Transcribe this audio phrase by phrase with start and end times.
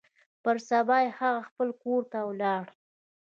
[0.43, 2.63] پر سبا يې هغه خپل کور ته ولاړ.